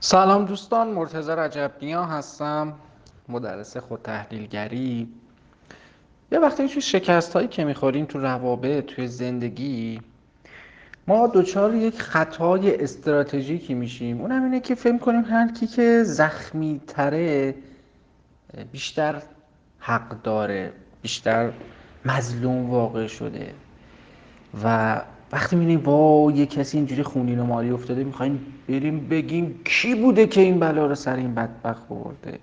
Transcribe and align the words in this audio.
سلام 0.00 0.44
دوستان 0.44 0.88
مرتضی 0.88 1.32
رجبنیا 1.32 2.04
هستم 2.04 2.72
مدرس 3.28 3.76
خود 3.76 4.02
تحلیلگری 4.02 5.08
یه 6.32 6.38
وقتی 6.38 6.68
توی 6.68 6.82
شکست 6.82 7.32
هایی 7.32 7.48
که 7.48 7.64
می‌خوریم 7.64 8.04
تو 8.04 8.18
روابط 8.18 8.84
توی 8.84 9.06
زندگی 9.08 10.00
ما 11.06 11.26
دچار 11.26 11.74
یک 11.74 12.02
خطای 12.02 12.82
استراتژیکی 12.82 13.74
میشیم. 13.74 14.20
اونم 14.20 14.44
اینه 14.44 14.60
که 14.60 14.74
فهم 14.74 14.98
کنیم 14.98 15.24
هر 15.24 15.52
کی 15.52 15.66
که 15.66 16.02
زخمی 16.04 16.80
تره 16.86 17.54
بیشتر 18.72 19.22
حق 19.78 20.22
داره 20.22 20.72
بیشتر 21.02 21.52
مظلوم 22.04 22.70
واقع 22.70 23.06
شده 23.06 23.54
و 24.64 25.00
وقتی 25.32 25.56
می‌بینیم 25.56 25.84
وا 25.84 26.32
یه 26.32 26.46
کسی 26.46 26.76
اینجوری 26.76 27.02
خونین 27.02 27.38
و 27.38 27.44
مالی 27.44 27.70
افتاده 27.70 28.04
می‌خوایم 28.04 28.46
بریم 28.68 29.08
بگیم 29.08 29.60
کی 29.64 29.94
بوده 29.94 30.26
که 30.26 30.40
این 30.40 30.60
بلا 30.60 30.86
رو 30.86 30.94
سر 30.94 31.16
این 31.16 31.34
بدبخت 31.34 31.88
برده 31.88 32.38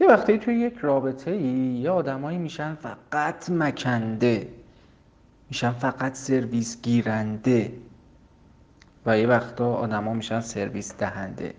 یه 0.00 0.06
وقتی 0.06 0.38
توی 0.38 0.54
یک 0.54 0.74
رابطه 0.80 1.30
ای 1.30 1.42
یه 1.82 1.90
آدمایی 1.90 2.38
میشن 2.38 2.74
فقط 2.74 3.50
مکنده 3.50 4.48
میشن 5.50 5.70
فقط 5.70 6.14
سرویس 6.14 6.82
گیرنده 6.82 7.72
و 9.06 9.18
یه 9.18 9.26
وقتا 9.26 9.74
آدما 9.74 10.14
میشن 10.14 10.40
سرویس 10.40 10.96
دهنده. 10.98 11.54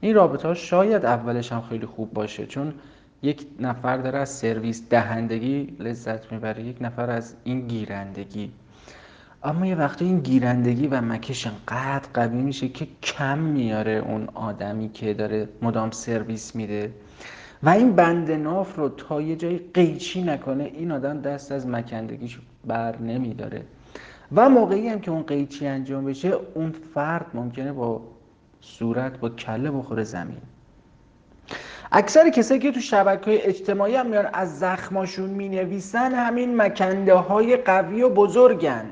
این 0.00 0.14
رابطه 0.14 0.48
ها 0.48 0.54
شاید 0.54 1.04
اولش 1.04 1.52
هم 1.52 1.62
خیلی 1.62 1.86
خوب 1.86 2.12
باشه 2.12 2.46
چون 2.46 2.74
یک 3.22 3.46
نفر 3.60 3.96
داره 3.96 4.18
از 4.18 4.28
سرویس 4.28 4.88
دهندگی 4.88 5.76
لذت 5.78 6.32
می‌بره 6.32 6.62
یک 6.62 6.76
نفر 6.80 7.10
از 7.10 7.34
این 7.44 7.68
گیرندگی. 7.68 8.52
اما 9.44 9.66
یه 9.66 9.74
وقتی 9.74 10.04
این 10.04 10.20
گیرندگی 10.20 10.86
و 10.86 11.00
مکش 11.00 11.46
انقدر 11.46 12.08
قوی 12.14 12.42
میشه 12.42 12.68
که 12.68 12.86
کم 13.02 13.38
میاره 13.38 13.92
اون 13.92 14.28
آدمی 14.34 14.88
که 14.88 15.14
داره 15.14 15.48
مدام 15.62 15.90
سرویس 15.90 16.54
میده. 16.54 16.92
و 17.62 17.68
این 17.68 17.92
بند 17.92 18.30
ناف 18.30 18.76
رو 18.76 18.88
تا 18.88 19.20
یه 19.20 19.36
جایی 19.36 19.70
قیچی 19.74 20.22
نکنه 20.22 20.64
این 20.64 20.92
آدم 20.92 21.20
دست 21.20 21.52
از 21.52 21.66
مکندگیش 21.66 22.38
بر 22.66 22.98
نمیداره. 22.98 23.62
و 24.32 24.48
موقعی 24.48 24.88
هم 24.88 25.00
که 25.00 25.10
اون 25.10 25.22
قیچی 25.22 25.66
انجام 25.66 26.04
بشه 26.04 26.32
اون 26.54 26.72
فرد 26.94 27.26
ممکنه 27.34 27.72
با 27.72 28.00
صورت 28.60 29.18
با 29.18 29.28
کله 29.28 29.70
بخوره 29.70 30.04
زمین. 30.04 30.40
اکثر 31.92 32.30
کسایی 32.30 32.60
که 32.60 32.72
تو 32.72 32.80
شبکه 32.80 33.30
های 33.30 33.42
اجتماعی 33.42 33.94
هم 33.94 34.06
میان 34.06 34.28
از 34.32 34.58
زخماشون 34.58 35.30
می 35.30 35.48
نویسن 35.48 36.12
همین 36.14 36.56
مکنده 36.56 37.14
های 37.14 37.56
قوی 37.56 38.02
و 38.02 38.08
بزرگن. 38.08 38.84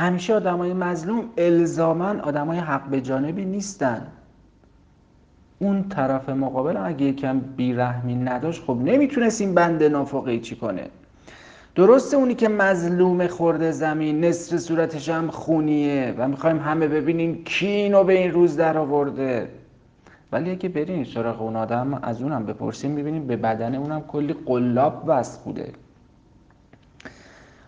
همیشه 0.00 0.34
آدمای 0.34 0.72
مظلوم 0.72 1.24
الزاما 1.38 2.20
آدمای 2.22 2.58
حق 2.58 2.84
به 2.84 3.00
جانبی 3.00 3.44
نیستن. 3.44 4.06
اون 5.58 5.88
طرف 5.88 6.28
مقابل 6.28 6.76
اگه 6.76 7.06
یکم 7.06 7.40
بیرحمی 7.40 8.14
نداشت 8.14 8.62
خب 8.62 8.78
نمی‌تونست 8.84 9.40
این 9.40 9.54
بند 9.54 9.82
نافقه 9.82 10.38
چی 10.38 10.56
کنه. 10.56 10.86
درسته 11.74 12.16
اونی 12.16 12.34
که 12.34 12.48
مظلوم 12.48 13.26
خورده 13.26 13.70
زمین 13.70 14.24
نصف 14.24 14.56
صورتش 14.56 15.08
هم 15.08 15.30
خونیه 15.30 16.14
و 16.18 16.28
می‌خوایم 16.28 16.58
همه 16.58 16.88
ببینیم 16.88 17.44
کی 17.44 17.66
اینو 17.66 18.04
به 18.04 18.18
این 18.18 18.32
روز 18.32 18.56
در 18.56 18.78
آورده 18.78 19.48
ولی 20.32 20.50
اگه 20.50 20.68
برین 20.68 21.04
سراغ 21.04 21.42
اون 21.42 21.56
آدم 21.56 21.94
از 22.02 22.22
اونم 22.22 22.46
بپرسیم 22.46 22.94
ببینیم 22.94 23.26
به 23.26 23.36
بدن 23.36 23.74
اونم 23.74 24.00
کلی 24.00 24.32
قلاب 24.46 25.04
وصل 25.06 25.44
بوده. 25.44 25.72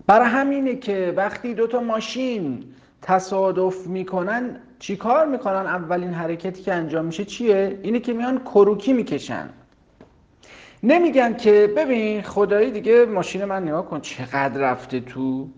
برای 0.06 0.28
همینه 0.28 0.76
که 0.76 1.14
وقتی 1.16 1.54
دوتا 1.54 1.80
ماشین 1.80 2.64
تصادف 3.02 3.86
می‌کنن 3.86 4.56
چیکار 4.78 5.26
می‌کنن؟ 5.26 5.66
اولین 5.66 6.12
حرکتی 6.12 6.62
که 6.62 6.74
انجام 6.74 7.04
میشه 7.04 7.24
چیه؟ 7.24 7.80
اینه 7.82 8.00
که 8.00 8.12
میان 8.12 8.38
کروکی 8.38 8.92
می‌کشن. 8.92 9.48
نمیگن 10.82 11.36
که 11.36 11.72
ببین 11.76 12.22
خدایی 12.22 12.70
دیگه 12.70 13.04
ماشین 13.04 13.44
من 13.44 13.62
نگاه 13.62 13.86
کن 13.86 14.00
چقدر 14.00 14.60
رفته 14.60 15.00
تو. 15.00 15.48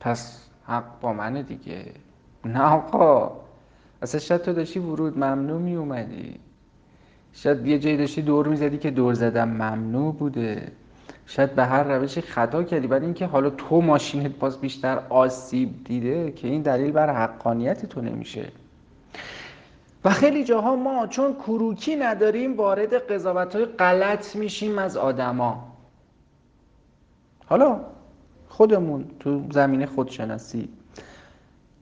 پس 0.00 0.42
حق 0.66 1.00
با 1.00 1.12
منه 1.12 1.42
دیگه. 1.42 1.84
نه 2.44 2.62
آقا. 2.62 3.40
اصلا 4.02 4.20
شاید 4.20 4.42
تو 4.42 4.52
داشتی 4.52 4.78
ورود 4.78 5.18
ممنوع 5.18 5.60
می 5.60 5.74
اومدی 5.74 6.34
شاید 7.32 7.66
یه 7.66 7.78
جایی 7.78 7.96
داشتی 7.96 8.22
دور 8.22 8.48
می‌زدی 8.48 8.78
که 8.78 8.90
دور 8.90 9.14
زدن 9.14 9.48
ممنوع 9.48 10.14
بوده. 10.14 10.72
شاید 11.26 11.54
به 11.54 11.64
هر 11.64 11.82
روشی 11.82 12.20
خطا 12.20 12.62
کردی 12.62 12.86
بعد 12.86 13.02
اینکه 13.02 13.26
حالا 13.26 13.50
تو 13.50 13.80
ماشینت 13.80 14.38
باز 14.38 14.60
بیشتر 14.60 14.98
آسیب 15.08 15.84
دیده 15.84 16.32
که 16.32 16.48
این 16.48 16.62
دلیل 16.62 16.92
بر 16.92 17.24
حقانیت 17.24 17.86
تو 17.86 18.00
نمیشه. 18.00 18.48
و 20.04 20.10
خیلی 20.10 20.44
جاها 20.44 20.76
ما 20.76 21.06
چون 21.06 21.34
کروکی 21.34 21.96
نداریم 21.96 22.56
وارد 22.56 22.94
قضاوت 23.12 23.56
های 23.56 23.64
غلط 23.64 24.36
میشیم 24.36 24.78
از 24.78 24.96
آدما. 24.96 25.72
حالا 27.46 27.80
خودمون 28.48 29.04
تو 29.20 29.42
زمینه 29.50 29.86
خودشناسی 29.86 30.68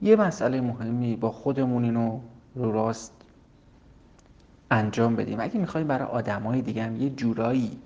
یه 0.01 0.15
مسئله 0.15 0.61
مهمی 0.61 1.15
با 1.15 1.31
خودمون 1.31 1.83
اینو 1.83 2.19
رو 2.55 2.71
راست 2.71 3.11
انجام 4.71 5.15
بدیم. 5.15 5.39
اگه 5.39 5.59
می‌خوای 5.59 5.83
برای 5.83 6.07
آدمای 6.07 6.61
دیگه 6.61 6.83
هم 6.83 7.01
یه 7.01 7.09
جورایی 7.09 7.77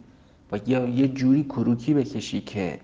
با 0.50 0.58
یه 0.58 1.08
جوری 1.08 1.44
کروکی 1.44 1.94
بکشی 1.94 2.42
که 2.42 2.80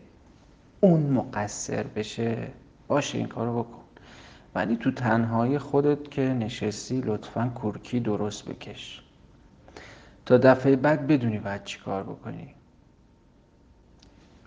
اون 0.81 1.01
مقصر 1.01 1.83
بشه 1.83 2.47
باشه 2.87 3.17
این 3.17 3.27
کارو 3.27 3.63
بکن. 3.63 3.81
ولی 4.55 4.75
تو 4.75 4.91
تنهای 4.91 5.59
خودت 5.59 6.11
که 6.11 6.21
نشستی 6.21 7.01
لطفا 7.01 7.51
کورکی 7.55 7.99
درست 7.99 8.45
بکش. 8.45 9.01
تا 10.25 10.37
دفعه 10.37 10.75
بعد 10.75 11.07
بدونی 11.07 11.39
باید 11.39 11.63
چی 11.63 11.79
کار 11.79 12.03
بکنی. 12.03 12.53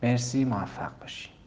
مرسی 0.03 0.45
موفق 0.45 0.99
باشی. 1.00 1.38